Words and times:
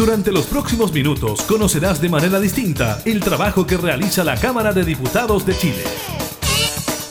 Durante 0.00 0.32
los 0.32 0.46
próximos 0.46 0.94
minutos 0.94 1.42
conocerás 1.42 2.00
de 2.00 2.08
manera 2.08 2.40
distinta 2.40 3.02
el 3.04 3.20
trabajo 3.20 3.66
que 3.66 3.76
realiza 3.76 4.24
la 4.24 4.34
Cámara 4.34 4.72
de 4.72 4.82
Diputados 4.82 5.44
de 5.44 5.54
Chile. 5.54 5.84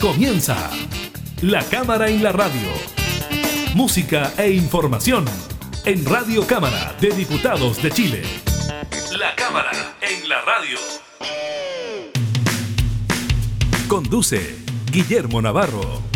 Comienza 0.01 0.71
La 1.43 1.63
Cámara 1.65 2.09
en 2.09 2.23
la 2.23 2.31
Radio. 2.31 2.67
Música 3.75 4.33
e 4.39 4.49
información 4.53 5.25
en 5.85 6.03
Radio 6.03 6.47
Cámara 6.47 6.95
de 6.99 7.11
Diputados 7.11 7.79
de 7.79 7.91
Chile. 7.91 8.23
La 9.19 9.35
Cámara 9.35 9.95
en 10.01 10.27
la 10.27 10.41
Radio. 10.41 10.79
Conduce 13.87 14.57
Guillermo 14.91 15.43
Navarro. 15.43 16.08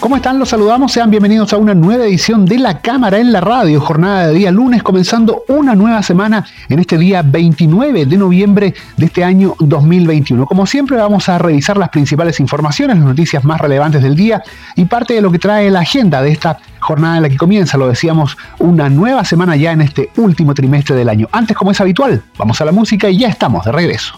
¿Cómo 0.00 0.14
están? 0.14 0.38
Los 0.38 0.50
saludamos, 0.50 0.92
sean 0.92 1.10
bienvenidos 1.10 1.52
a 1.52 1.56
una 1.56 1.74
nueva 1.74 2.04
edición 2.04 2.46
de 2.46 2.56
La 2.58 2.80
Cámara 2.80 3.18
en 3.18 3.32
la 3.32 3.40
Radio, 3.40 3.80
jornada 3.80 4.28
de 4.28 4.34
día 4.34 4.52
lunes, 4.52 4.84
comenzando 4.84 5.42
una 5.48 5.74
nueva 5.74 6.04
semana 6.04 6.46
en 6.68 6.78
este 6.78 6.96
día 6.96 7.22
29 7.22 8.06
de 8.06 8.16
noviembre 8.16 8.74
de 8.96 9.06
este 9.06 9.24
año 9.24 9.56
2021. 9.58 10.46
Como 10.46 10.66
siempre 10.66 10.96
vamos 10.98 11.28
a 11.28 11.38
revisar 11.38 11.76
las 11.76 11.88
principales 11.88 12.38
informaciones, 12.38 12.96
las 12.96 13.06
noticias 13.06 13.42
más 13.42 13.60
relevantes 13.60 14.00
del 14.00 14.14
día 14.14 14.40
y 14.76 14.84
parte 14.84 15.14
de 15.14 15.20
lo 15.20 15.32
que 15.32 15.40
trae 15.40 15.68
la 15.68 15.80
agenda 15.80 16.22
de 16.22 16.30
esta 16.30 16.58
jornada 16.78 17.16
en 17.16 17.24
la 17.24 17.28
que 17.28 17.36
comienza, 17.36 17.76
lo 17.76 17.88
decíamos, 17.88 18.36
una 18.60 18.88
nueva 18.88 19.24
semana 19.24 19.56
ya 19.56 19.72
en 19.72 19.80
este 19.80 20.10
último 20.16 20.54
trimestre 20.54 20.94
del 20.94 21.08
año. 21.08 21.28
Antes, 21.32 21.56
como 21.56 21.72
es 21.72 21.80
habitual, 21.80 22.22
vamos 22.38 22.60
a 22.60 22.64
la 22.64 22.70
música 22.70 23.10
y 23.10 23.18
ya 23.18 23.28
estamos 23.28 23.64
de 23.64 23.72
regreso. 23.72 24.16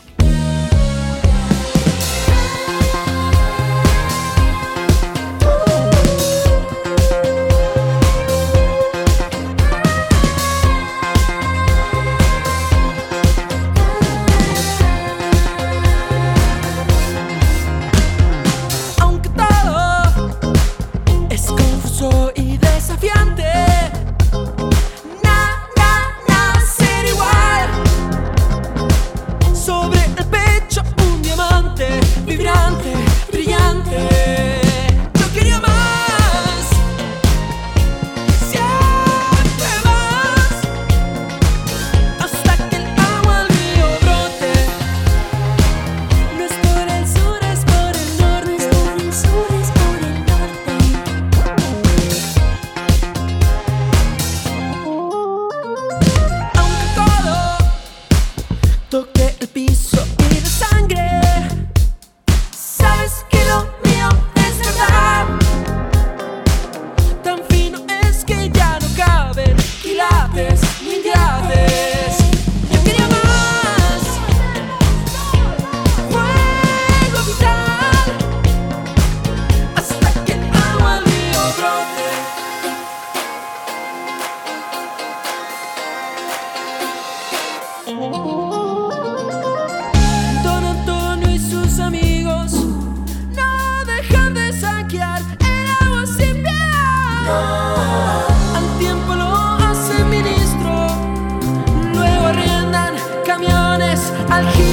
Here. 104.41 104.65
you. 104.65 104.70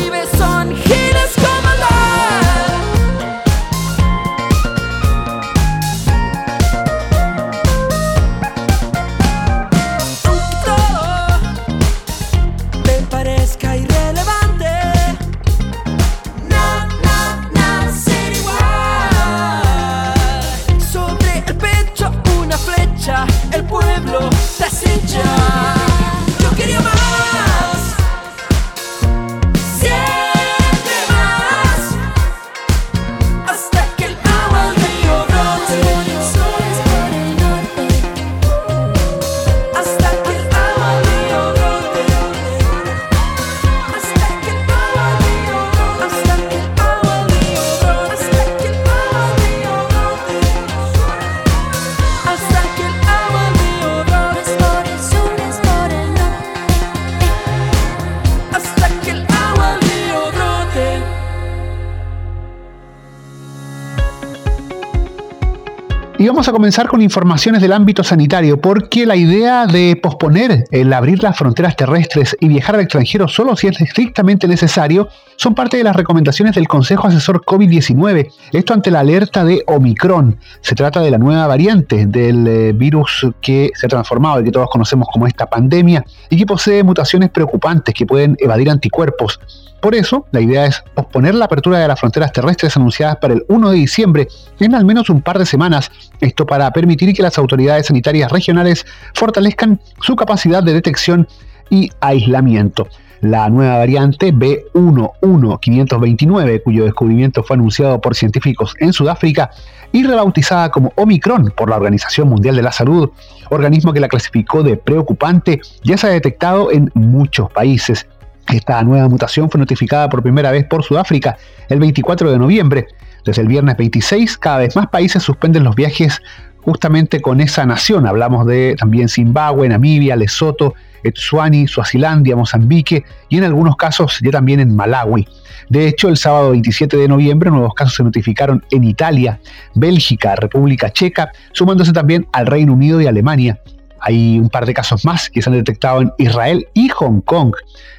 Vamos 66.27 66.47
a 66.47 66.51
comenzar 66.51 66.87
con 66.87 67.01
informaciones 67.01 67.61
del 67.61 67.71
ámbito 67.71 68.03
sanitario, 68.03 68.59
porque 68.59 69.05
la 69.05 69.15
idea 69.15 69.65
de 69.65 69.95
posponer 70.01 70.65
el 70.71 70.91
abrir 70.91 71.23
las 71.23 71.37
fronteras 71.37 71.75
terrestres 71.75 72.35
y 72.39 72.47
viajar 72.47 72.75
al 72.75 72.81
extranjero 72.81 73.27
solo 73.27 73.55
si 73.55 73.67
es 73.67 73.79
estrictamente 73.79 74.47
necesario 74.47 75.07
son 75.35 75.55
parte 75.55 75.77
de 75.77 75.83
las 75.83 75.95
recomendaciones 75.95 76.55
del 76.55 76.67
Consejo 76.67 77.07
Asesor 77.07 77.43
COVID-19. 77.43 78.31
Esto 78.51 78.73
ante 78.73 78.91
la 78.91 79.01
alerta 79.01 79.45
de 79.45 79.63
Omicron. 79.67 80.37
Se 80.61 80.75
trata 80.75 81.01
de 81.01 81.11
la 81.11 81.17
nueva 81.17 81.47
variante 81.47 82.05
del 82.05 82.47
eh, 82.47 82.73
virus 82.73 83.27
que 83.41 83.71
se 83.75 83.85
ha 83.85 83.89
transformado 83.89 84.41
y 84.41 84.45
que 84.45 84.51
todos 84.51 84.69
conocemos 84.69 85.07
como 85.13 85.27
esta 85.27 85.45
pandemia 85.45 86.03
y 86.29 86.37
que 86.37 86.45
posee 86.45 86.83
mutaciones 86.83 87.29
preocupantes 87.29 87.93
que 87.93 88.05
pueden 88.05 88.35
evadir 88.39 88.69
anticuerpos. 88.69 89.39
Por 89.81 89.95
eso, 89.95 90.25
la 90.31 90.41
idea 90.41 90.65
es 90.65 90.83
posponer 90.95 91.35
la 91.35 91.45
apertura 91.45 91.79
de 91.79 91.87
las 91.87 91.99
fronteras 91.99 92.31
terrestres 92.31 92.75
anunciadas 92.75 93.17
para 93.17 93.35
el 93.35 93.45
1 93.47 93.69
de 93.69 93.77
diciembre 93.77 94.27
en 94.59 94.73
al 94.73 94.85
menos 94.85 95.09
un 95.09 95.21
par 95.21 95.37
de 95.37 95.45
semanas, 95.45 95.91
esto 96.19 96.45
para 96.45 96.71
permitir 96.71 97.13
que 97.13 97.21
las 97.21 97.37
autoridades 97.37 97.87
sanitarias 97.87 98.31
regionales 98.31 98.85
fortalezcan 99.13 99.79
su 100.01 100.15
capacidad 100.15 100.63
de 100.63 100.73
detección 100.73 101.27
y 101.69 101.91
aislamiento. 101.99 102.87
La 103.21 103.49
nueva 103.49 103.77
variante 103.77 104.33
B11529, 104.33 106.63
cuyo 106.63 106.85
descubrimiento 106.85 107.43
fue 107.43 107.55
anunciado 107.55 107.99
por 107.99 108.15
científicos 108.15 108.75
en 108.79 108.93
Sudáfrica 108.93 109.49
y 109.91 110.03
rebautizada 110.03 110.69
como 110.69 110.93
Omicron 110.95 111.51
por 111.55 111.69
la 111.69 111.77
Organización 111.77 112.29
Mundial 112.29 112.55
de 112.55 112.61
la 112.61 112.71
Salud, 112.71 113.09
organismo 113.49 113.93
que 113.93 113.99
la 113.99 114.07
clasificó 114.07 114.61
de 114.61 114.77
preocupante, 114.77 115.61
ya 115.83 115.97
se 115.97 116.07
ha 116.07 116.11
detectado 116.11 116.71
en 116.71 116.91
muchos 116.93 117.51
países. 117.51 118.05
Esta 118.53 118.81
nueva 118.83 119.09
mutación 119.09 119.49
fue 119.49 119.59
notificada 119.59 120.09
por 120.09 120.23
primera 120.23 120.51
vez 120.51 120.65
por 120.65 120.83
Sudáfrica 120.83 121.37
el 121.67 121.79
24 121.79 122.31
de 122.31 122.39
noviembre. 122.39 122.87
Desde 123.25 123.41
el 123.41 123.47
viernes 123.49 123.75
26, 123.75 124.37
cada 124.37 124.59
vez 124.59 124.75
más 124.75 124.87
países 124.87 125.21
suspenden 125.21 125.65
los 125.65 125.75
viajes 125.75 126.21
justamente 126.61 127.21
con 127.21 127.41
esa 127.41 127.65
nación. 127.65 128.07
Hablamos 128.07 128.45
de 128.45 128.75
también 128.77 129.09
Zimbabue, 129.09 129.67
Namibia, 129.67 130.15
Lesoto, 130.15 130.75
Etsuani, 131.03 131.67
Suazilandia, 131.67 132.35
Mozambique 132.35 133.03
y 133.29 133.37
en 133.37 133.43
algunos 133.43 133.75
casos 133.75 134.19
ya 134.23 134.31
también 134.31 134.61
en 134.61 134.75
Malawi. 134.75 135.27
De 135.69 135.87
hecho, 135.87 136.07
el 136.07 136.15
sábado 136.15 136.51
27 136.51 136.95
de 136.95 137.07
noviembre 137.09 137.51
nuevos 137.51 137.73
casos 137.73 137.95
se 137.95 138.03
notificaron 138.03 138.63
en 138.71 138.85
Italia, 138.85 139.39
Bélgica, 139.75 140.35
República 140.37 140.91
Checa, 140.91 141.31
sumándose 141.51 141.91
también 141.91 142.27
al 142.31 142.47
Reino 142.47 142.73
Unido 142.73 143.01
y 143.01 143.07
Alemania. 143.07 143.59
Hay 143.99 144.39
un 144.39 144.49
par 144.49 144.65
de 144.65 144.73
casos 144.73 145.05
más 145.05 145.29
que 145.29 145.41
se 145.41 145.49
han 145.49 145.55
detectado 145.55 146.01
en 146.01 146.11
Israel 146.17 146.67
y 146.73 146.89
Hong 146.89 147.21
Kong. 147.21 147.53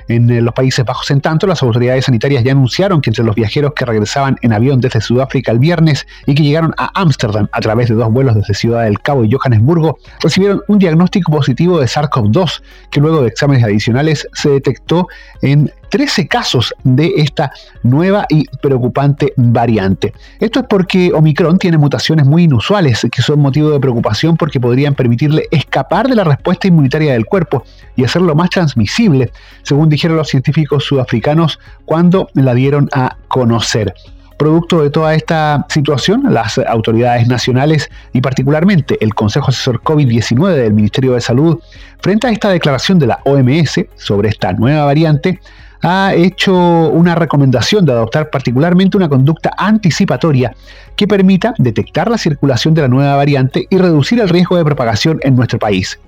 En 0.08 0.30
eh, 0.30 0.40
los 0.40 0.54
Países 0.54 0.84
Bajos, 0.84 1.10
en 1.10 1.20
tanto, 1.20 1.46
las 1.46 1.62
autoridades 1.62 2.06
sanitarias 2.06 2.42
ya 2.42 2.52
anunciaron 2.52 3.00
que 3.02 3.10
entre 3.10 3.24
los 3.24 3.34
viajeros 3.34 3.74
que 3.74 3.84
regresaban 3.84 4.36
en 4.40 4.54
avión 4.54 4.80
desde 4.80 5.02
Sudáfrica 5.02 5.52
el 5.52 5.58
viernes 5.58 6.06
y 6.26 6.34
que 6.34 6.42
llegaron 6.42 6.72
a 6.78 6.90
Ámsterdam 6.98 7.48
a 7.52 7.60
través 7.60 7.88
de 7.88 7.94
dos 7.94 8.10
vuelos 8.10 8.34
desde 8.34 8.54
Ciudad 8.54 8.84
del 8.84 9.00
Cabo 9.00 9.24
y 9.24 9.30
Johannesburgo, 9.30 9.98
recibieron 10.20 10.62
un 10.68 10.78
diagnóstico 10.78 11.30
positivo 11.30 11.78
de 11.78 11.86
SARS-CoV-2, 11.86 12.62
que 12.90 13.00
luego 13.00 13.20
de 13.22 13.28
exámenes 13.28 13.64
adicionales 13.64 14.26
se 14.32 14.48
detectó 14.48 15.08
en 15.42 15.70
13 15.88 16.28
casos 16.28 16.74
de 16.84 17.12
esta 17.16 17.52
nueva 17.82 18.26
y 18.28 18.44
preocupante 18.60 19.32
variante. 19.36 20.12
Esto 20.40 20.60
es 20.60 20.66
porque 20.68 21.12
Omicron 21.12 21.58
tiene 21.58 21.78
mutaciones 21.78 22.26
muy 22.26 22.44
inusuales 22.44 23.06
que 23.10 23.22
son 23.22 23.40
motivo 23.40 23.70
de 23.70 23.80
preocupación 23.80 24.36
porque 24.36 24.60
podrían 24.60 24.94
permitirle 24.94 25.46
escapar 25.50 26.08
de 26.08 26.14
la 26.14 26.24
respuesta 26.24 26.68
inmunitaria 26.68 27.12
del 27.12 27.26
cuerpo 27.26 27.64
y 27.96 28.04
hacerlo 28.04 28.34
más 28.34 28.50
transmisible, 28.50 29.32
según 29.62 29.88
dijeron 29.88 30.16
los 30.16 30.28
científicos 30.28 30.84
sudafricanos 30.84 31.58
cuando 31.84 32.28
la 32.34 32.54
dieron 32.54 32.88
a 32.92 33.16
conocer. 33.28 33.94
Producto 34.38 34.82
de 34.82 34.90
toda 34.90 35.16
esta 35.16 35.66
situación, 35.68 36.22
las 36.28 36.58
autoridades 36.58 37.26
nacionales 37.26 37.90
y 38.12 38.20
particularmente 38.20 38.96
el 39.00 39.12
Consejo 39.12 39.48
Asesor 39.48 39.82
COVID-19 39.82 40.54
del 40.54 40.74
Ministerio 40.74 41.14
de 41.14 41.20
Salud, 41.20 41.58
frente 42.00 42.28
a 42.28 42.30
esta 42.30 42.48
declaración 42.50 43.00
de 43.00 43.08
la 43.08 43.18
OMS 43.24 43.80
sobre 43.96 44.28
esta 44.28 44.52
nueva 44.52 44.84
variante, 44.84 45.40
ha 45.82 46.14
hecho 46.14 46.54
una 46.54 47.14
recomendación 47.14 47.84
de 47.84 47.92
adoptar 47.92 48.30
particularmente 48.30 48.96
una 48.96 49.08
conducta 49.08 49.52
anticipatoria 49.56 50.54
que 50.96 51.06
permita 51.06 51.54
detectar 51.58 52.10
la 52.10 52.18
circulación 52.18 52.74
de 52.74 52.82
la 52.82 52.88
nueva 52.88 53.16
variante 53.16 53.66
y 53.70 53.78
reducir 53.78 54.20
el 54.20 54.28
riesgo 54.28 54.56
de 54.56 54.64
propagación 54.64 55.20
en 55.22 55.36
nuestro 55.36 55.58
país. 55.58 55.98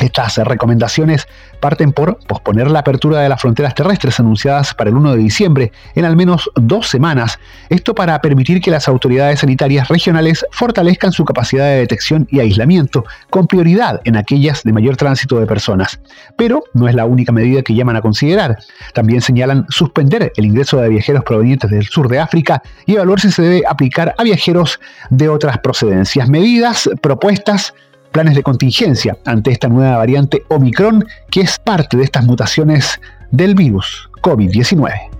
Estas 0.00 0.38
recomendaciones 0.38 1.28
parten 1.60 1.92
por 1.92 2.18
posponer 2.26 2.70
la 2.70 2.80
apertura 2.80 3.20
de 3.20 3.28
las 3.28 3.40
fronteras 3.40 3.74
terrestres 3.74 4.18
anunciadas 4.18 4.74
para 4.74 4.90
el 4.90 4.96
1 4.96 5.12
de 5.12 5.18
diciembre 5.18 5.72
en 5.94 6.04
al 6.04 6.16
menos 6.16 6.50
dos 6.56 6.88
semanas, 6.88 7.38
esto 7.68 7.94
para 7.94 8.20
permitir 8.20 8.60
que 8.60 8.70
las 8.70 8.88
autoridades 8.88 9.40
sanitarias 9.40 9.88
regionales 9.88 10.44
fortalezcan 10.50 11.12
su 11.12 11.24
capacidad 11.24 11.66
de 11.66 11.76
detección 11.76 12.26
y 12.30 12.40
aislamiento, 12.40 13.04
con 13.30 13.46
prioridad 13.46 14.00
en 14.04 14.16
aquellas 14.16 14.64
de 14.64 14.72
mayor 14.72 14.96
tránsito 14.96 15.38
de 15.38 15.46
personas. 15.46 16.00
Pero 16.36 16.64
no 16.74 16.88
es 16.88 16.94
la 16.94 17.04
única 17.04 17.32
medida 17.32 17.62
que 17.62 17.74
llaman 17.74 17.96
a 17.96 18.02
considerar. 18.02 18.58
También 18.94 19.20
señalan 19.20 19.64
suspender 19.68 20.32
el 20.36 20.46
ingreso 20.46 20.78
de 20.78 20.88
viajeros 20.88 21.22
provenientes 21.22 21.70
del 21.70 21.86
sur 21.86 22.08
de 22.08 22.18
África 22.18 22.62
y 22.86 22.94
evaluar 22.94 23.20
si 23.20 23.30
se 23.30 23.42
debe 23.42 23.62
aplicar 23.68 24.14
a 24.18 24.22
viajeros 24.24 24.80
de 25.10 25.28
otras 25.28 25.58
procedencias. 25.58 26.28
Medidas 26.28 26.90
propuestas 27.00 27.74
planes 28.14 28.36
de 28.36 28.44
contingencia 28.44 29.18
ante 29.24 29.50
esta 29.50 29.68
nueva 29.68 29.96
variante 29.96 30.44
Omicron 30.48 31.04
que 31.32 31.40
es 31.40 31.58
parte 31.58 31.96
de 31.96 32.04
estas 32.04 32.24
mutaciones 32.24 33.00
del 33.32 33.56
virus 33.56 34.08
COVID-19. 34.22 35.13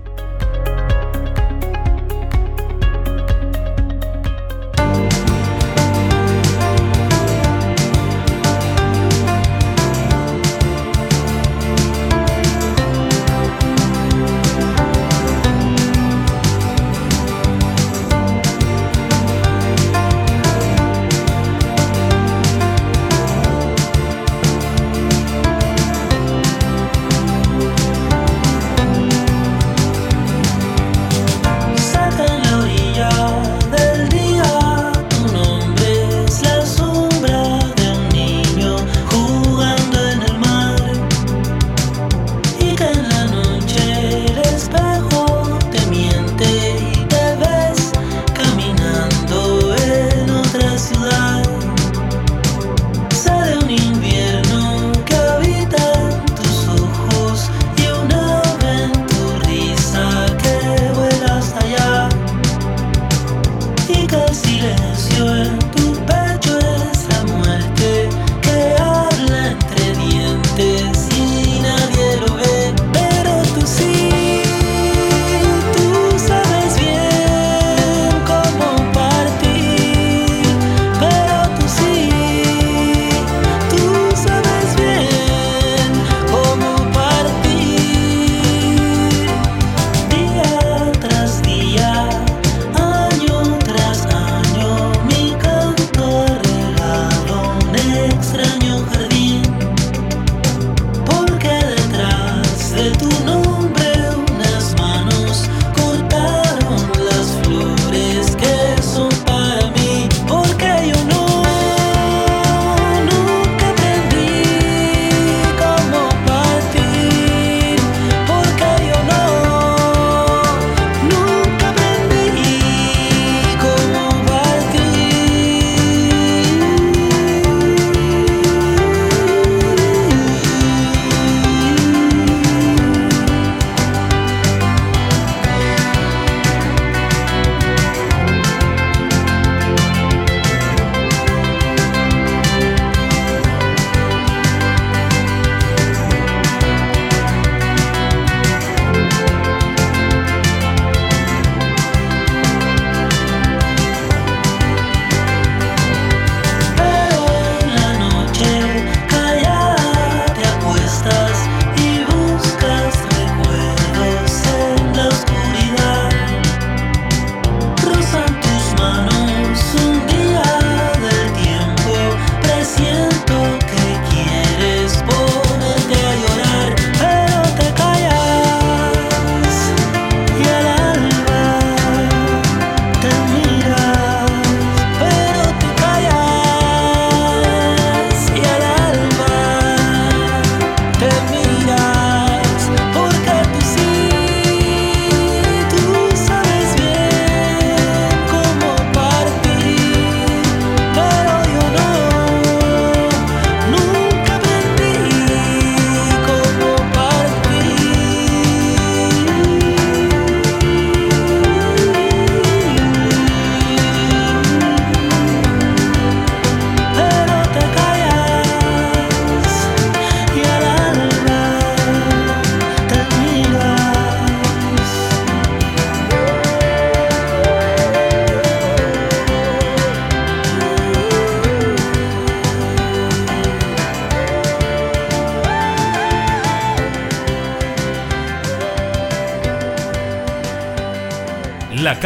nunca 64.05 64.33
silencio 64.33 65.64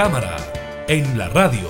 cámara 0.01 0.37
en 0.87 1.17
la 1.17 1.27
radio. 1.27 1.67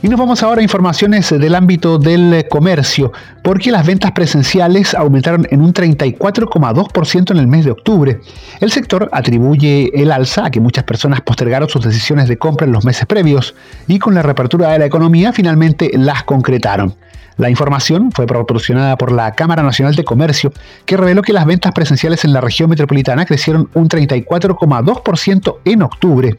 Y 0.00 0.08
nos 0.08 0.18
vamos 0.18 0.42
ahora 0.42 0.60
a 0.60 0.62
informaciones 0.62 1.28
del 1.28 1.54
ámbito 1.54 1.98
del 1.98 2.46
comercio, 2.48 3.12
porque 3.42 3.70
las 3.70 3.84
ventas 3.84 4.12
presenciales 4.12 4.94
aumentaron 4.94 5.46
en 5.50 5.60
un 5.60 5.74
34,2% 5.74 7.32
en 7.32 7.36
el 7.36 7.48
mes 7.48 7.66
de 7.66 7.72
octubre. 7.72 8.18
El 8.60 8.70
sector 8.70 9.10
atribuye 9.12 9.90
el 9.92 10.10
alza 10.10 10.46
a 10.46 10.50
que 10.50 10.58
muchas 10.58 10.84
personas 10.84 11.20
postergaron 11.20 11.68
sus 11.68 11.84
decisiones 11.84 12.28
de 12.28 12.38
compra 12.38 12.64
en 12.64 12.72
los 12.72 12.86
meses 12.86 13.04
previos 13.04 13.54
y 13.86 13.98
con 13.98 14.14
la 14.14 14.22
reapertura 14.22 14.70
de 14.70 14.78
la 14.78 14.86
economía 14.86 15.34
finalmente 15.34 15.90
las 15.92 16.22
concretaron. 16.22 16.94
La 17.38 17.48
información 17.48 18.10
fue 18.10 18.26
proporcionada 18.26 18.98
por 18.98 19.12
la 19.12 19.32
Cámara 19.32 19.62
Nacional 19.62 19.94
de 19.94 20.02
Comercio, 20.02 20.52
que 20.84 20.96
reveló 20.96 21.22
que 21.22 21.32
las 21.32 21.46
ventas 21.46 21.72
presenciales 21.72 22.24
en 22.24 22.32
la 22.32 22.40
región 22.40 22.68
metropolitana 22.68 23.24
crecieron 23.26 23.70
un 23.74 23.88
34,2% 23.88 25.58
en 25.64 25.82
octubre. 25.82 26.36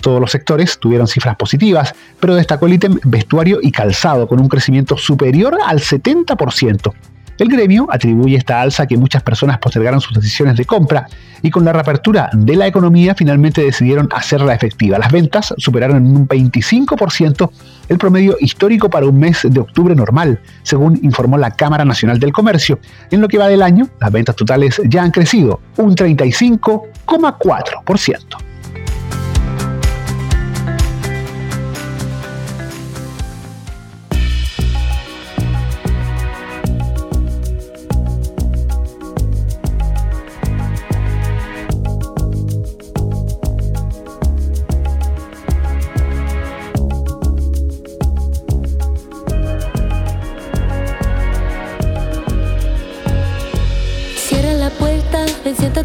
Todos 0.00 0.20
los 0.22 0.30
sectores 0.30 0.78
tuvieron 0.78 1.06
cifras 1.06 1.36
positivas, 1.36 1.94
pero 2.18 2.34
destacó 2.34 2.66
el 2.66 2.72
ítem 2.72 2.98
vestuario 3.04 3.58
y 3.60 3.72
calzado, 3.72 4.26
con 4.26 4.40
un 4.40 4.48
crecimiento 4.48 4.96
superior 4.96 5.58
al 5.66 5.80
70%. 5.80 6.94
El 7.38 7.48
gremio 7.48 7.86
atribuye 7.90 8.36
esta 8.36 8.60
alza 8.60 8.82
a 8.82 8.86
que 8.86 8.96
muchas 8.96 9.22
personas 9.22 9.58
postergaron 9.58 10.00
sus 10.00 10.14
decisiones 10.14 10.56
de 10.56 10.64
compra 10.64 11.06
y 11.40 11.50
con 11.50 11.64
la 11.64 11.72
reapertura 11.72 12.28
de 12.32 12.56
la 12.56 12.66
economía 12.66 13.14
finalmente 13.14 13.62
decidieron 13.62 14.08
hacerla 14.12 14.54
efectiva. 14.54 14.98
Las 14.98 15.12
ventas 15.12 15.54
superaron 15.56 15.98
en 15.98 16.16
un 16.16 16.26
25% 16.26 17.48
el 17.88 17.98
promedio 17.98 18.36
histórico 18.40 18.90
para 18.90 19.06
un 19.06 19.20
mes 19.20 19.46
de 19.48 19.60
octubre 19.60 19.94
normal, 19.94 20.40
según 20.64 20.98
informó 21.02 21.38
la 21.38 21.52
Cámara 21.52 21.84
Nacional 21.84 22.18
del 22.18 22.32
Comercio. 22.32 22.80
En 23.12 23.20
lo 23.20 23.28
que 23.28 23.38
va 23.38 23.46
del 23.46 23.62
año, 23.62 23.88
las 24.00 24.10
ventas 24.10 24.34
totales 24.34 24.82
ya 24.86 25.04
han 25.04 25.12
crecido 25.12 25.60
un 25.76 25.94
35,4%. 25.94 28.47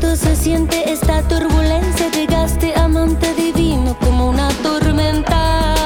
se 0.00 0.34
siente 0.34 0.90
esta 0.90 1.22
turbulencia. 1.28 2.10
Llegaste 2.10 2.74
amante 2.74 3.34
divino 3.34 3.96
como 4.00 4.30
una 4.30 4.48
tormenta. 4.62 5.79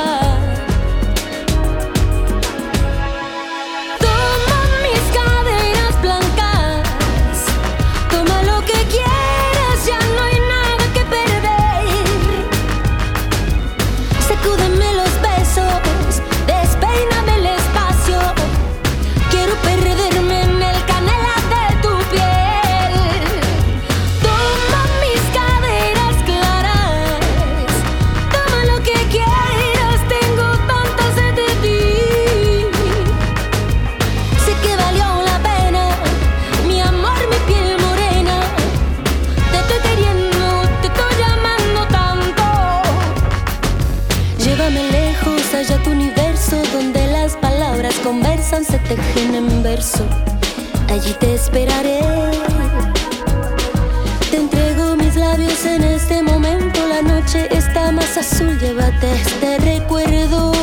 Azul, 58.24 58.56
llévate 58.58 59.06
este 59.06 59.56
recuerdo. 59.56 60.53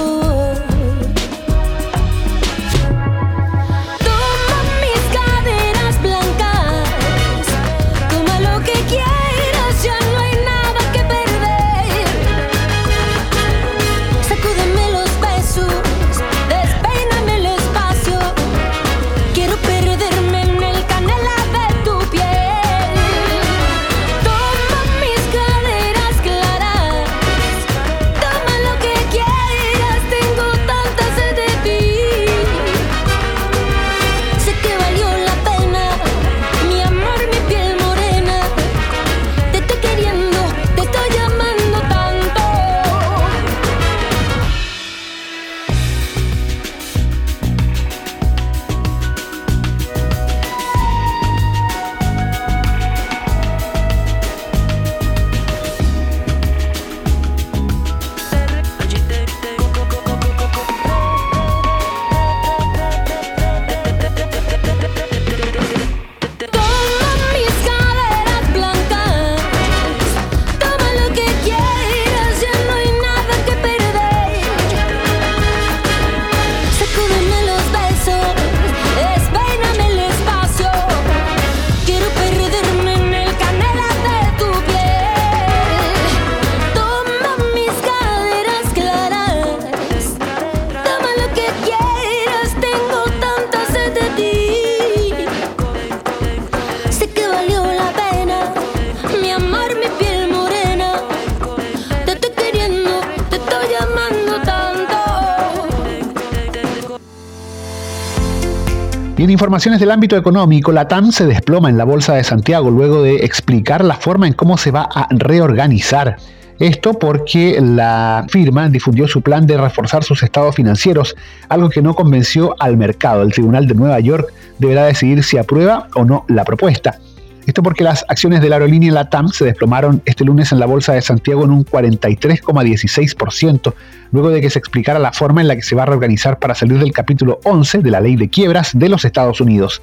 Y 109.21 109.23
en 109.23 109.29
informaciones 109.29 109.79
del 109.79 109.91
ámbito 109.91 110.17
económico, 110.17 110.71
la 110.71 110.87
TAM 110.87 111.11
se 111.11 111.27
desploma 111.27 111.69
en 111.69 111.77
la 111.77 111.83
Bolsa 111.83 112.15
de 112.15 112.23
Santiago 112.23 112.71
luego 112.71 113.03
de 113.03 113.17
explicar 113.17 113.85
la 113.85 113.93
forma 113.93 114.25
en 114.25 114.33
cómo 114.33 114.57
se 114.57 114.71
va 114.71 114.89
a 114.91 115.07
reorganizar. 115.11 116.17
Esto 116.57 116.95
porque 116.95 117.61
la 117.61 118.25
firma 118.29 118.67
difundió 118.67 119.07
su 119.07 119.21
plan 119.21 119.45
de 119.45 119.59
reforzar 119.59 120.03
sus 120.03 120.23
estados 120.23 120.55
financieros, 120.55 121.15
algo 121.49 121.69
que 121.69 121.83
no 121.83 121.93
convenció 121.93 122.55
al 122.57 122.77
mercado. 122.77 123.21
El 123.21 123.31
Tribunal 123.31 123.67
de 123.67 123.75
Nueva 123.75 123.99
York 123.99 124.33
deberá 124.57 124.85
decidir 124.85 125.23
si 125.23 125.37
aprueba 125.37 125.87
o 125.93 126.03
no 126.03 126.25
la 126.27 126.43
propuesta. 126.43 126.97
Esto 127.45 127.63
porque 127.63 127.83
las 127.83 128.05
acciones 128.07 128.41
de 128.41 128.49
la 128.49 128.57
aerolínea 128.57 128.91
LATAM 128.91 129.29
se 129.29 129.45
desplomaron 129.45 130.03
este 130.05 130.23
lunes 130.23 130.51
en 130.51 130.59
la 130.59 130.67
Bolsa 130.67 130.93
de 130.93 131.01
Santiago 131.01 131.43
en 131.43 131.49
un 131.51 131.65
43,16%, 131.65 133.73
luego 134.11 134.29
de 134.29 134.41
que 134.41 134.51
se 134.51 134.59
explicara 134.59 134.99
la 134.99 135.11
forma 135.11 135.41
en 135.41 135.47
la 135.47 135.55
que 135.55 135.63
se 135.63 135.75
va 135.75 135.83
a 135.83 135.87
reorganizar 135.87 136.37
para 136.37 136.53
salir 136.53 136.77
del 136.77 136.93
capítulo 136.93 137.39
11 137.43 137.79
de 137.79 137.89
la 137.89 137.99
ley 137.99 138.15
de 138.15 138.29
quiebras 138.29 138.77
de 138.77 138.89
los 138.89 139.05
Estados 139.05 139.41
Unidos. 139.41 139.81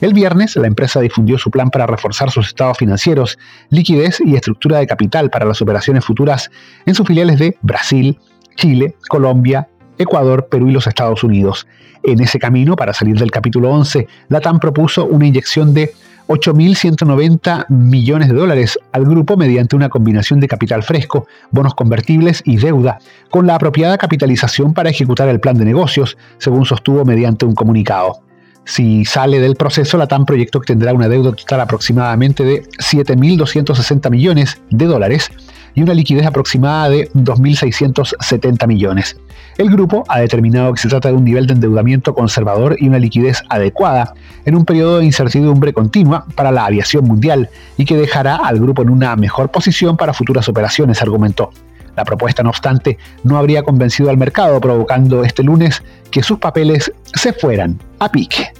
El 0.00 0.14
viernes, 0.14 0.56
la 0.56 0.66
empresa 0.66 1.00
difundió 1.00 1.38
su 1.38 1.50
plan 1.50 1.70
para 1.70 1.86
reforzar 1.86 2.30
sus 2.30 2.48
estados 2.48 2.78
financieros, 2.78 3.38
liquidez 3.70 4.20
y 4.20 4.34
estructura 4.34 4.78
de 4.78 4.86
capital 4.86 5.30
para 5.30 5.44
las 5.44 5.62
operaciones 5.62 6.04
futuras 6.04 6.50
en 6.84 6.94
sus 6.94 7.06
filiales 7.06 7.38
de 7.38 7.56
Brasil, 7.62 8.18
Chile, 8.56 8.96
Colombia, 9.08 9.68
Ecuador, 9.98 10.48
Perú 10.50 10.68
y 10.68 10.72
los 10.72 10.86
Estados 10.86 11.22
Unidos. 11.22 11.66
En 12.02 12.20
ese 12.20 12.38
camino, 12.38 12.76
para 12.76 12.92
salir 12.92 13.18
del 13.18 13.30
capítulo 13.30 13.70
11, 13.70 14.06
LATAM 14.28 14.58
propuso 14.58 15.06
una 15.06 15.26
inyección 15.26 15.72
de 15.72 15.92
8.190 16.26 17.66
millones 17.68 18.28
de 18.28 18.34
dólares 18.34 18.78
al 18.92 19.04
grupo 19.04 19.36
mediante 19.36 19.76
una 19.76 19.88
combinación 19.88 20.40
de 20.40 20.48
capital 20.48 20.82
fresco, 20.82 21.26
bonos 21.50 21.74
convertibles 21.74 22.42
y 22.44 22.56
deuda, 22.56 22.98
con 23.30 23.46
la 23.46 23.56
apropiada 23.56 23.98
capitalización 23.98 24.72
para 24.72 24.90
ejecutar 24.90 25.28
el 25.28 25.40
plan 25.40 25.58
de 25.58 25.64
negocios, 25.64 26.16
según 26.38 26.64
sostuvo 26.64 27.04
mediante 27.04 27.44
un 27.44 27.54
comunicado. 27.54 28.20
Si 28.64 29.04
sale 29.04 29.40
del 29.40 29.56
proceso, 29.56 29.98
la 29.98 30.06
TAM 30.06 30.24
proyectó 30.24 30.60
que 30.60 30.68
tendrá 30.68 30.94
una 30.94 31.08
deuda 31.08 31.32
total 31.32 31.60
aproximadamente 31.60 32.44
de 32.44 32.62
7.260 32.78 34.10
millones 34.10 34.62
de 34.70 34.86
dólares 34.86 35.30
y 35.74 35.82
una 35.82 35.94
liquidez 35.94 36.26
aproximada 36.26 36.88
de 36.88 37.10
2.670 37.12 38.66
millones. 38.66 39.16
El 39.56 39.70
grupo 39.70 40.04
ha 40.08 40.20
determinado 40.20 40.72
que 40.72 40.80
se 40.80 40.88
trata 40.88 41.08
de 41.08 41.14
un 41.14 41.24
nivel 41.24 41.46
de 41.46 41.54
endeudamiento 41.54 42.14
conservador 42.14 42.76
y 42.78 42.88
una 42.88 42.98
liquidez 42.98 43.42
adecuada 43.48 44.14
en 44.44 44.56
un 44.56 44.64
periodo 44.64 44.98
de 44.98 45.04
incertidumbre 45.04 45.72
continua 45.72 46.26
para 46.34 46.50
la 46.50 46.66
aviación 46.66 47.04
mundial 47.04 47.48
y 47.76 47.84
que 47.84 47.96
dejará 47.96 48.36
al 48.36 48.58
grupo 48.58 48.82
en 48.82 48.90
una 48.90 49.14
mejor 49.16 49.50
posición 49.50 49.96
para 49.96 50.12
futuras 50.12 50.48
operaciones, 50.48 51.00
argumentó. 51.02 51.50
La 51.96 52.04
propuesta, 52.04 52.42
no 52.42 52.50
obstante, 52.50 52.98
no 53.22 53.38
habría 53.38 53.62
convencido 53.62 54.10
al 54.10 54.16
mercado, 54.16 54.60
provocando 54.60 55.22
este 55.22 55.44
lunes 55.44 55.82
que 56.10 56.22
sus 56.22 56.38
papeles 56.38 56.92
se 57.14 57.32
fueran 57.32 57.78
a 58.00 58.10
pique. 58.10 58.52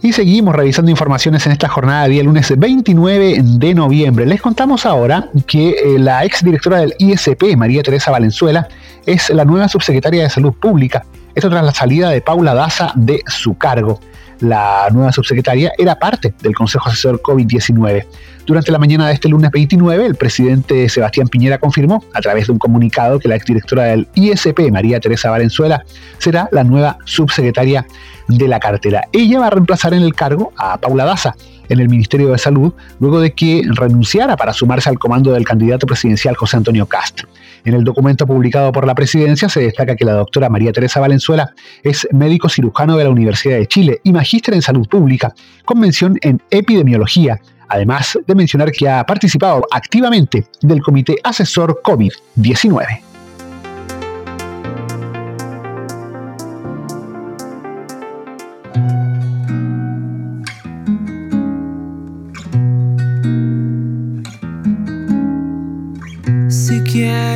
Y 0.00 0.12
seguimos 0.12 0.54
revisando 0.54 0.92
informaciones 0.92 1.44
en 1.46 1.52
esta 1.52 1.68
jornada 1.68 2.04
de 2.04 2.10
día 2.10 2.22
lunes 2.22 2.52
29 2.56 3.40
de 3.42 3.74
noviembre. 3.74 4.26
Les 4.26 4.40
contamos 4.40 4.86
ahora 4.86 5.28
que 5.46 5.70
eh, 5.70 5.98
la 5.98 6.24
ex 6.24 6.44
directora 6.44 6.78
del 6.78 6.94
ISP, 6.98 7.56
María 7.56 7.82
Teresa 7.82 8.12
Valenzuela, 8.12 8.68
es 9.06 9.28
la 9.30 9.44
nueva 9.44 9.68
subsecretaria 9.68 10.22
de 10.22 10.30
Salud 10.30 10.52
Pública. 10.52 11.04
Esto 11.34 11.50
tras 11.50 11.64
la 11.64 11.74
salida 11.74 12.10
de 12.10 12.20
Paula 12.20 12.54
Daza 12.54 12.92
de 12.94 13.22
su 13.26 13.58
cargo. 13.58 13.98
La 14.40 14.88
nueva 14.92 15.12
subsecretaria 15.12 15.72
era 15.76 15.98
parte 15.98 16.34
del 16.42 16.54
Consejo 16.54 16.88
Asesor 16.88 17.20
COVID-19. 17.20 18.06
Durante 18.46 18.72
la 18.72 18.78
mañana 18.78 19.08
de 19.08 19.14
este 19.14 19.28
lunes 19.28 19.50
29, 19.50 20.06
el 20.06 20.14
presidente 20.14 20.88
Sebastián 20.88 21.28
Piñera 21.28 21.58
confirmó, 21.58 22.02
a 22.14 22.20
través 22.20 22.46
de 22.46 22.52
un 22.52 22.58
comunicado, 22.58 23.18
que 23.18 23.28
la 23.28 23.36
exdirectora 23.36 23.84
del 23.84 24.08
ISP, 24.14 24.70
María 24.70 25.00
Teresa 25.00 25.30
Valenzuela, 25.30 25.84
será 26.18 26.48
la 26.52 26.64
nueva 26.64 26.98
subsecretaria 27.04 27.86
de 28.28 28.48
la 28.48 28.60
cartera. 28.60 29.02
Ella 29.12 29.40
va 29.40 29.48
a 29.48 29.50
reemplazar 29.50 29.92
en 29.92 30.02
el 30.02 30.14
cargo 30.14 30.52
a 30.56 30.78
Paula 30.78 31.04
Daza 31.04 31.34
en 31.68 31.80
el 31.80 31.88
Ministerio 31.88 32.30
de 32.30 32.38
Salud, 32.38 32.72
luego 33.00 33.20
de 33.20 33.32
que 33.32 33.62
renunciara 33.66 34.36
para 34.36 34.52
sumarse 34.52 34.88
al 34.88 34.98
comando 34.98 35.32
del 35.32 35.44
candidato 35.44 35.86
presidencial 35.86 36.36
José 36.36 36.56
Antonio 36.56 36.86
Castro. 36.86 37.28
En 37.64 37.74
el 37.74 37.84
documento 37.84 38.26
publicado 38.26 38.72
por 38.72 38.86
la 38.86 38.94
presidencia 38.94 39.48
se 39.48 39.60
destaca 39.60 39.96
que 39.96 40.04
la 40.04 40.12
doctora 40.12 40.48
María 40.48 40.72
Teresa 40.72 41.00
Valenzuela 41.00 41.52
es 41.82 42.06
médico 42.12 42.48
cirujano 42.48 42.96
de 42.96 43.04
la 43.04 43.10
Universidad 43.10 43.56
de 43.56 43.66
Chile 43.66 44.00
y 44.04 44.12
magíster 44.12 44.54
en 44.54 44.62
salud 44.62 44.88
pública, 44.88 45.34
con 45.64 45.80
mención 45.80 46.18
en 46.22 46.40
epidemiología, 46.50 47.40
además 47.68 48.18
de 48.26 48.34
mencionar 48.34 48.72
que 48.72 48.88
ha 48.88 49.04
participado 49.04 49.62
activamente 49.70 50.46
del 50.62 50.82
Comité 50.82 51.16
Asesor 51.22 51.80
COVID-19. 51.82 53.07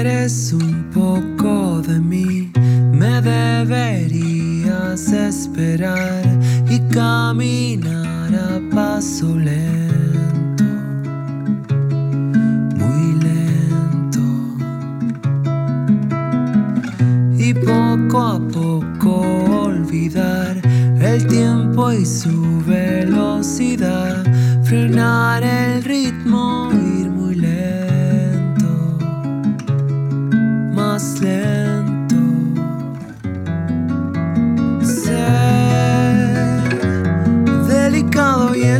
Quieres 0.02 0.52
un 0.52 0.71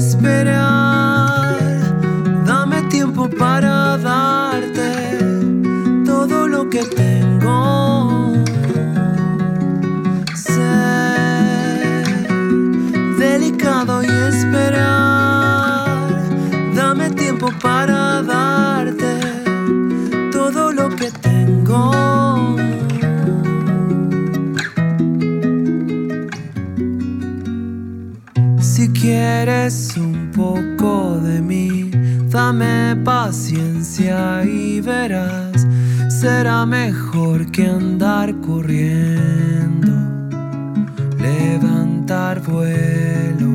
delicado 0.02 0.31
será 36.08 36.64
mejor 36.64 37.50
que 37.50 37.66
andar 37.66 38.32
corriendo, 38.40 39.90
levantar 41.18 42.40
vuelo. 42.40 43.50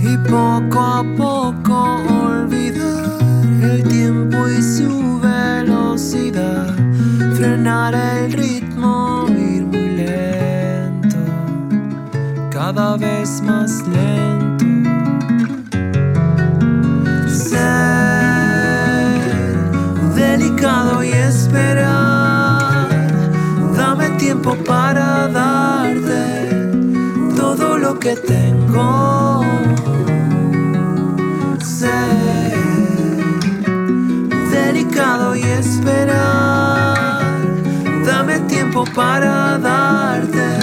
Y 0.00 0.16
poco 0.28 0.78
a 0.78 1.04
poco 1.16 1.96
olvidar 2.26 3.18
el 3.60 3.82
tiempo 3.88 4.48
y 4.48 4.62
su 4.62 5.18
velocidad, 5.20 6.76
frenar 7.34 7.94
el 7.94 8.32
ritmo 8.32 8.68
cada 12.52 12.96
vez 12.98 13.40
más 13.42 13.80
lento. 13.88 14.07
Tengo. 28.78 29.44
Ser 31.60 32.54
delicado 34.50 35.34
y 35.36 35.42
esperar, 35.42 37.20
dame 38.04 38.40
tiempo 38.40 38.84
para 38.94 39.58
darte 39.58 40.57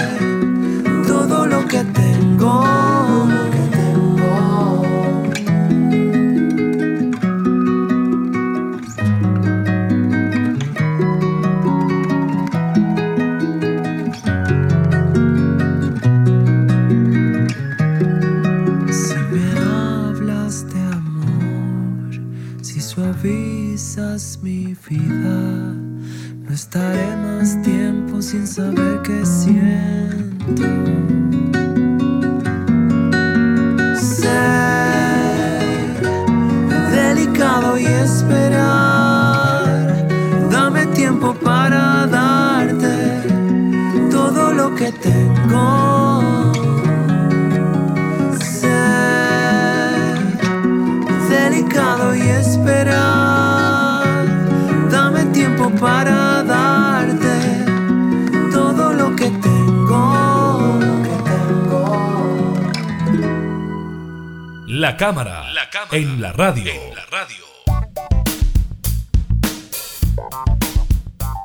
La 64.96 65.00
cámara, 65.00 65.52
en 65.92 66.22
la 66.22 66.32
radio. 66.32 66.72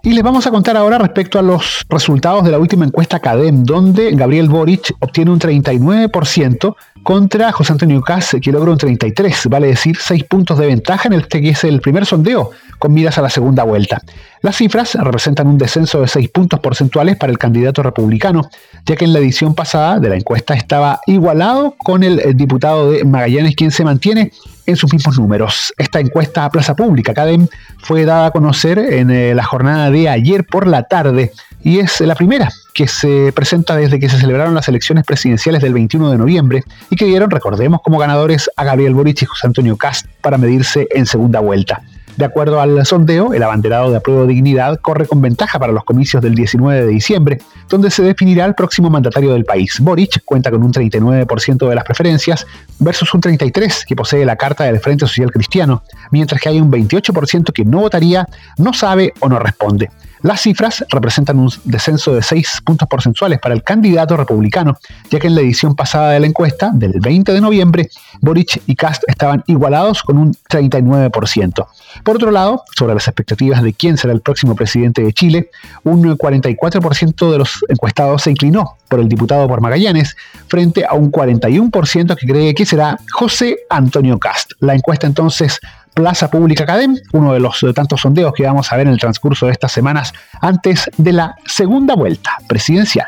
Y 0.03 0.13
les 0.13 0.23
vamos 0.23 0.47
a 0.47 0.51
contar 0.51 0.75
ahora 0.77 0.97
respecto 0.97 1.37
a 1.37 1.43
los 1.43 1.85
resultados 1.87 2.43
de 2.43 2.49
la 2.49 2.57
última 2.57 2.85
encuesta 2.85 3.19
CADEM, 3.19 3.63
donde 3.63 4.09
Gabriel 4.15 4.49
Boric 4.49 4.95
obtiene 4.99 5.29
un 5.29 5.39
39% 5.39 6.75
contra 7.03 7.51
José 7.51 7.73
Antonio 7.73 8.01
Caz, 8.01 8.35
que 8.41 8.51
logra 8.51 8.71
un 8.71 8.79
33%, 8.79 9.47
vale 9.47 9.67
decir 9.67 9.97
6 9.99 10.23
puntos 10.23 10.57
de 10.57 10.65
ventaja 10.65 11.07
en 11.07 11.13
este 11.13 11.39
que 11.39 11.49
es 11.49 11.63
el 11.65 11.81
primer 11.81 12.07
sondeo, 12.07 12.49
con 12.79 12.93
miras 12.93 13.19
a 13.19 13.21
la 13.21 13.29
segunda 13.29 13.63
vuelta. 13.63 14.01
Las 14.41 14.55
cifras 14.55 14.95
representan 14.95 15.45
un 15.45 15.59
descenso 15.59 16.01
de 16.01 16.07
6 16.07 16.29
puntos 16.29 16.59
porcentuales 16.61 17.15
para 17.15 17.31
el 17.31 17.37
candidato 17.37 17.83
republicano, 17.83 18.49
ya 18.87 18.95
que 18.95 19.05
en 19.05 19.13
la 19.13 19.19
edición 19.19 19.53
pasada 19.53 19.99
de 19.99 20.09
la 20.09 20.15
encuesta 20.15 20.55
estaba 20.55 20.99
igualado 21.05 21.75
con 21.77 22.01
el 22.01 22.35
diputado 22.35 22.91
de 22.91 23.03
Magallanes, 23.03 23.55
quien 23.55 23.69
se 23.69 23.83
mantiene 23.83 24.31
en 24.65 24.75
sus 24.75 24.93
mismos 24.93 25.17
números. 25.17 25.73
Esta 25.77 25.99
encuesta 25.99 26.45
a 26.45 26.49
plaza 26.49 26.75
pública, 26.75 27.13
CADEM, 27.13 27.47
fue 27.79 28.05
dada 28.05 28.27
a 28.27 28.31
conocer 28.31 28.79
en 28.79 29.11
eh, 29.11 29.33
la 29.33 29.43
jornada 29.43 29.89
de 29.91 30.09
ayer 30.09 30.45
por 30.45 30.67
la 30.67 30.83
tarde 30.83 31.31
y 31.63 31.79
es 31.79 32.01
la 32.01 32.15
primera 32.15 32.51
que 32.73 32.87
se 32.87 33.31
presenta 33.33 33.75
desde 33.75 33.99
que 33.99 34.09
se 34.09 34.19
celebraron 34.19 34.55
las 34.55 34.67
elecciones 34.67 35.05
presidenciales 35.05 35.61
del 35.61 35.73
21 35.73 36.11
de 36.11 36.17
noviembre 36.17 36.63
y 36.89 36.95
que 36.95 37.05
dieron, 37.05 37.29
recordemos, 37.29 37.81
como 37.83 37.97
ganadores 37.97 38.49
a 38.55 38.63
Gabriel 38.63 38.93
Boric 38.93 39.21
y 39.21 39.25
José 39.25 39.47
Antonio 39.47 39.77
Cast 39.77 40.07
para 40.21 40.37
medirse 40.37 40.87
en 40.91 41.05
segunda 41.05 41.39
vuelta. 41.39 41.81
De 42.21 42.25
acuerdo 42.25 42.61
al 42.61 42.85
sondeo, 42.85 43.33
el 43.33 43.41
abanderado 43.41 43.89
de 43.89 43.97
apruebo 43.97 44.27
dignidad 44.27 44.79
corre 44.79 45.07
con 45.07 45.21
ventaja 45.21 45.57
para 45.57 45.73
los 45.73 45.83
comicios 45.83 46.21
del 46.21 46.35
19 46.35 46.85
de 46.85 46.87
diciembre, 46.87 47.41
donde 47.67 47.89
se 47.89 48.03
definirá 48.03 48.45
el 48.45 48.53
próximo 48.53 48.91
mandatario 48.91 49.33
del 49.33 49.43
país. 49.43 49.79
Boric 49.79 50.23
cuenta 50.23 50.51
con 50.51 50.61
un 50.61 50.71
39% 50.71 51.67
de 51.67 51.73
las 51.73 51.83
preferencias 51.83 52.45
versus 52.77 53.11
un 53.15 53.21
33% 53.21 53.85
que 53.87 53.95
posee 53.95 54.23
la 54.23 54.35
carta 54.35 54.65
del 54.65 54.79
Frente 54.79 55.07
Social 55.07 55.31
Cristiano, 55.31 55.81
mientras 56.11 56.39
que 56.39 56.49
hay 56.49 56.61
un 56.61 56.71
28% 56.71 57.51
que 57.51 57.65
no 57.65 57.79
votaría, 57.79 58.27
no 58.59 58.71
sabe 58.71 59.15
o 59.19 59.27
no 59.27 59.39
responde. 59.39 59.89
Las 60.23 60.41
cifras 60.41 60.85
representan 60.89 61.39
un 61.39 61.51
descenso 61.63 62.13
de 62.13 62.21
6 62.21 62.61
puntos 62.63 62.87
porcentuales 62.87 63.39
para 63.39 63.55
el 63.55 63.63
candidato 63.63 64.15
republicano, 64.15 64.77
ya 65.09 65.19
que 65.19 65.27
en 65.27 65.35
la 65.35 65.41
edición 65.41 65.75
pasada 65.75 66.11
de 66.11 66.19
la 66.19 66.27
encuesta, 66.27 66.71
del 66.73 66.99
20 66.99 67.33
de 67.33 67.41
noviembre, 67.41 67.89
Boric 68.19 68.61
y 68.67 68.75
Cast 68.75 69.03
estaban 69.07 69.43
igualados 69.47 70.03
con 70.03 70.17
un 70.17 70.33
39%. 70.49 71.67
Por 72.03 72.15
otro 72.15 72.31
lado, 72.31 72.63
sobre 72.77 72.93
las 72.93 73.07
expectativas 73.07 73.63
de 73.63 73.73
quién 73.73 73.97
será 73.97 74.13
el 74.13 74.21
próximo 74.21 74.55
presidente 74.55 75.01
de 75.01 75.11
Chile, 75.11 75.49
un 75.83 76.03
44% 76.03 77.31
de 77.31 77.37
los 77.37 77.65
encuestados 77.67 78.21
se 78.21 78.31
inclinó 78.31 78.77
por 78.87 78.99
el 78.99 79.07
diputado 79.07 79.47
por 79.47 79.61
Magallanes, 79.61 80.17
frente 80.47 80.85
a 80.85 80.93
un 80.93 81.11
41% 81.11 82.15
que 82.15 82.27
cree 82.27 82.53
que 82.53 82.65
será 82.65 82.97
José 83.13 83.59
Antonio 83.69 84.19
Cast. 84.19 84.51
La 84.59 84.75
encuesta 84.75 85.07
entonces 85.07 85.59
Plaza 85.93 86.29
Pública 86.29 86.63
Academ, 86.63 86.97
uno 87.11 87.33
de 87.33 87.39
los 87.39 87.65
tantos 87.75 88.01
sondeos 88.01 88.33
que 88.33 88.43
vamos 88.43 88.71
a 88.71 88.77
ver 88.77 88.87
en 88.87 88.93
el 88.93 88.99
transcurso 88.99 89.45
de 89.45 89.51
estas 89.51 89.71
semanas 89.71 90.13
antes 90.39 90.89
de 90.97 91.11
la 91.11 91.35
segunda 91.45 91.95
vuelta 91.95 92.37
presidencial. 92.47 93.07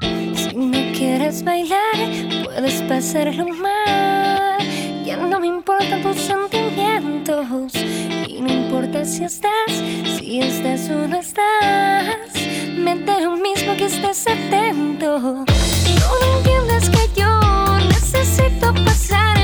Si 0.00 0.54
no 0.54 0.92
quieres 0.96 1.42
bailar, 1.44 1.78
puedes 2.44 2.82
pasarlo 2.82 3.48
mal. 3.48 4.58
Ya 5.04 5.16
no 5.16 5.40
me 5.40 5.46
importan 5.46 6.02
tus 6.02 6.16
sentimientos. 6.16 7.74
Y 8.28 8.40
no 8.42 8.52
importa 8.52 9.04
si 9.04 9.24
estás, 9.24 9.72
si 10.18 10.40
estás 10.40 10.90
o 10.90 11.08
no 11.08 11.16
estás. 11.16 12.14
Me 12.76 12.96
da 13.04 13.20
lo 13.20 13.36
mismo 13.36 13.74
que 13.76 13.86
estés 13.86 14.26
atento. 14.26 15.18
No 15.18 15.44
entiendes 16.36 16.47
que 16.86 17.20
yo 17.20 17.78
necesito 17.88 18.72
pasarla 18.84 19.37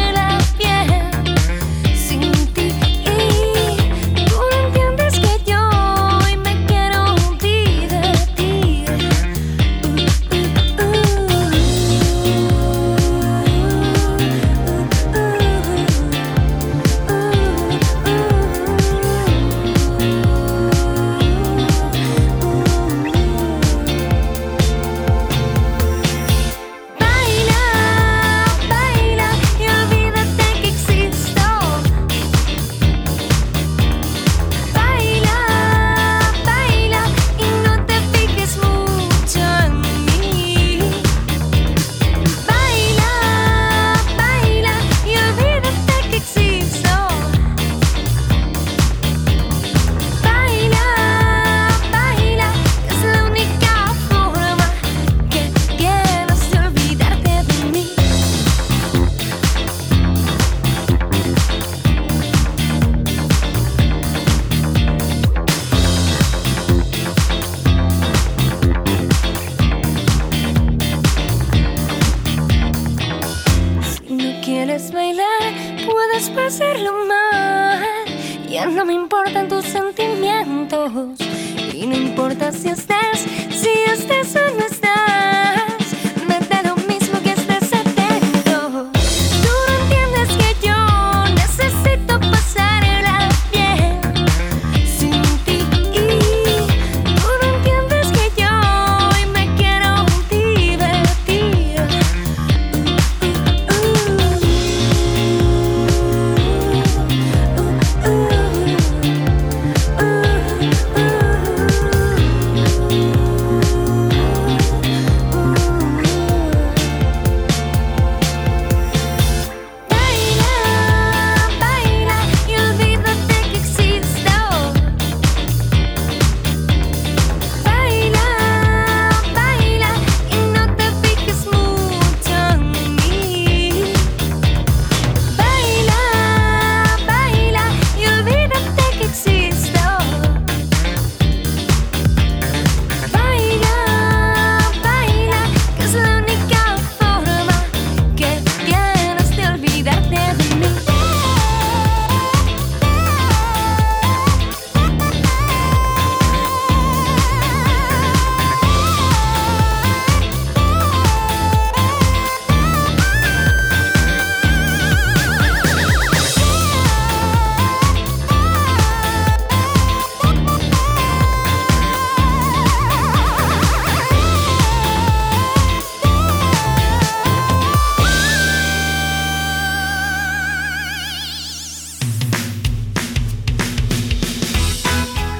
Y 81.72 81.86
no 81.86 81.96
importa 81.96 82.52
si 82.52 82.68
estás 82.68 83.24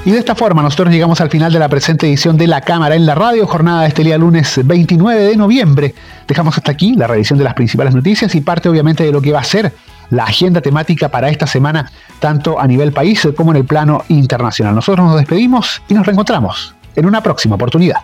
Y 0.05 0.11
de 0.11 0.19
esta 0.19 0.35
forma 0.35 0.61
nosotros 0.61 0.93
llegamos 0.93 1.19
al 1.19 1.31
final 1.31 1.51
de 1.51 1.57
la 1.57 1.67
presente 1.67 2.05
edición 2.05 2.37
de 2.37 2.45
La 2.45 2.61
Cámara 2.61 2.93
en 2.95 3.07
la 3.07 3.15
Radio, 3.15 3.47
jornada 3.47 3.81
de 3.81 3.87
este 3.87 4.03
día 4.03 4.19
lunes 4.19 4.61
29 4.63 5.19
de 5.23 5.35
noviembre. 5.35 5.95
Dejamos 6.27 6.55
hasta 6.55 6.71
aquí 6.71 6.93
la 6.95 7.07
revisión 7.07 7.39
de 7.39 7.43
las 7.43 7.55
principales 7.55 7.95
noticias 7.95 8.35
y 8.35 8.41
parte 8.41 8.69
obviamente 8.69 9.03
de 9.03 9.11
lo 9.11 9.19
que 9.19 9.31
va 9.31 9.39
a 9.39 9.43
ser 9.43 9.73
la 10.11 10.25
agenda 10.25 10.61
temática 10.61 11.09
para 11.09 11.29
esta 11.29 11.47
semana, 11.47 11.91
tanto 12.19 12.59
a 12.59 12.67
nivel 12.67 12.91
país 12.91 13.27
como 13.35 13.49
en 13.49 13.57
el 13.57 13.65
plano 13.65 14.03
internacional. 14.09 14.75
Nosotros 14.75 15.07
nos 15.07 15.17
despedimos 15.17 15.81
y 15.87 15.95
nos 15.95 16.05
reencontramos 16.05 16.75
en 16.95 17.07
una 17.07 17.23
próxima 17.23 17.55
oportunidad. 17.55 18.01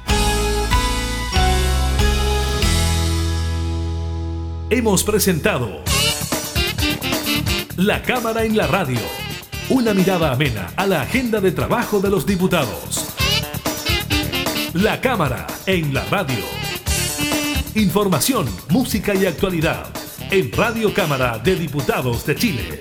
Hemos 4.72 5.04
presentado 5.04 5.84
La 7.78 8.02
Cámara 8.02 8.44
en 8.44 8.58
la 8.58 8.66
Radio 8.66 8.98
una 9.72 9.94
mirada 9.94 10.34
amena 10.34 10.74
a 10.76 10.86
la 10.86 11.02
agenda 11.02 11.40
de 11.40 11.54
trabajo 11.54 12.02
de 12.02 12.10
los 12.10 12.26
diputados. 12.26 13.06
La 14.74 15.00
Cámara 15.00 15.48
en 15.66 15.94
la 15.94 16.04
radio. 16.06 16.44
Información, 17.76 18.54
música 18.68 19.16
y 19.16 19.26
actualidad 19.26 19.88
en 20.30 20.52
Radio 20.52 20.94
Cámara 20.94 21.40
de 21.40 21.56
Diputados 21.56 22.26
de 22.26 22.36
Chile. 22.36 22.80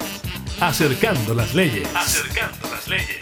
Acercando 0.60 1.32
las 1.32 1.54
leyes. 1.54 1.88
Acercando 1.94 2.68
las 2.68 2.88
leyes. 2.88 3.19